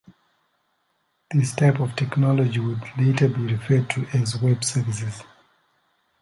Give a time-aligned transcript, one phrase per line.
[1.29, 5.21] This type of technology would later be referred to as "web services".